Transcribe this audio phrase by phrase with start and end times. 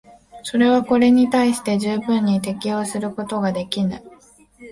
[0.41, 4.01] それはこれに対して十分に適応することができぬ。